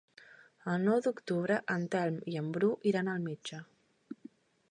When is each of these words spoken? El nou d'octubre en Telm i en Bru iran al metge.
El 0.71 0.79
nou 0.85 1.01
d'octubre 1.07 1.57
en 1.75 1.85
Telm 1.95 2.17
i 2.35 2.39
en 2.43 2.49
Bru 2.57 2.73
iran 2.93 3.13
al 3.13 3.23
metge. 3.29 3.63